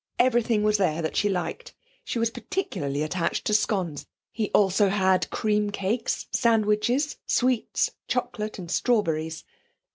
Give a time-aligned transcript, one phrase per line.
[0.17, 1.75] Everything was there that she liked.
[2.03, 8.71] She was particularly attached to scones; he also had cream cakes, sandwiches, sweets, chocolate and
[8.71, 9.43] strawberries.